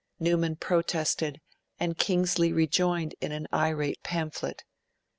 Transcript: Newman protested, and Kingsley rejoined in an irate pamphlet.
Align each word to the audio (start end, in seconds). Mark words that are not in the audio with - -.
Newman 0.19 0.55
protested, 0.55 1.41
and 1.79 1.95
Kingsley 1.95 2.51
rejoined 2.51 3.13
in 3.21 3.31
an 3.31 3.45
irate 3.53 4.01
pamphlet. 4.01 4.63